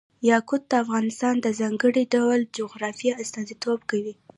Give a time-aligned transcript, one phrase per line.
[0.31, 4.13] یاقوت د افغانستان د ځانګړي ډول جغرافیه استازیتوب کوي.